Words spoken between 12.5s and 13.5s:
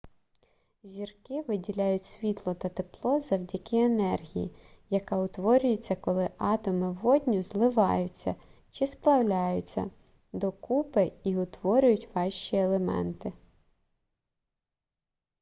елементи